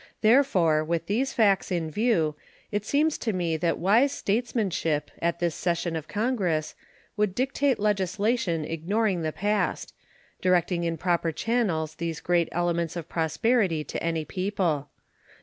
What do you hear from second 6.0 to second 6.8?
Congress,